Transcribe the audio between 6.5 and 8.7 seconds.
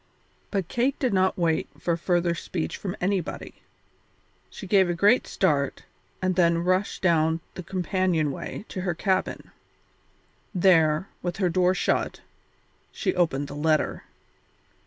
rushed down the companion way